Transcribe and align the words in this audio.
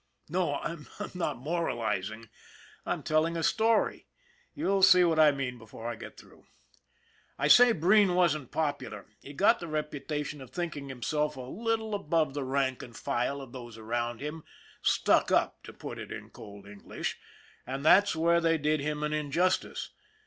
No, 0.29 0.55
I'm 0.55 0.87
not 1.13 1.37
moralizing, 1.37 2.27
I'm 2.87 3.03
telling 3.03 3.37
a 3.37 3.43
story, 3.43 4.07
you'll 4.55 4.81
see 4.81 5.03
what 5.03 5.19
I 5.19 5.31
mean 5.31 5.59
before 5.59 5.87
I 5.87 5.95
get 5.95 6.17
through. 6.17 6.47
I 7.37 7.47
say 7.47 7.71
Breen 7.71 8.15
wasn't 8.15 8.49
popular. 8.49 9.05
He 9.21 9.33
got 9.33 9.59
the 9.59 9.67
reputation 9.67 10.41
of 10.41 10.49
thinking 10.49 10.89
himself 10.89 11.35
a 11.35 11.41
little 11.41 11.93
above 11.93 12.33
the 12.33 12.43
rank 12.43 12.81
and 12.81 12.97
file 12.97 13.41
of 13.41 13.51
those 13.51 13.77
around 13.77 14.21
him, 14.21 14.43
stuck 14.81 15.31
up, 15.31 15.61
to 15.65 15.71
put 15.71 15.99
it 15.99 16.11
in 16.11 16.31
cold 16.31 16.65
English, 16.67 17.19
and 17.67 17.85
that's 17.85 18.15
where 18.15 18.41
they 18.41 18.57
did 18.57 18.79
him 18.79 19.03
an 19.03 19.13
injustice. 19.13 19.91